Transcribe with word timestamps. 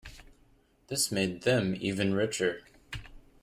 This 0.87 1.11
made 1.11 1.43
them 1.43 1.75
even 1.79 2.15
richer. 2.15 2.63